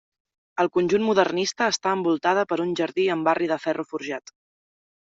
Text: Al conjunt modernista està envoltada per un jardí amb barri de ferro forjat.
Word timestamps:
Al 0.63 0.71
conjunt 0.77 1.05
modernista 1.09 1.69
està 1.75 1.93
envoltada 1.99 2.47
per 2.55 2.59
un 2.67 2.75
jardí 2.83 3.09
amb 3.19 3.31
barri 3.31 3.55
de 3.55 3.63
ferro 3.71 3.91
forjat. 3.95 4.39